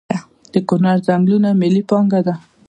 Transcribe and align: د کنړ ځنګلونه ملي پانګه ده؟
د 0.53 0.55
کنړ 0.69 0.97
ځنګلونه 1.07 1.49
ملي 1.61 1.83
پانګه 1.89 2.19
ده؟ 2.25 2.33